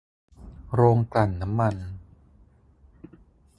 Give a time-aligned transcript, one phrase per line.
[0.73, 1.75] โรงกลั่นน้ำมัน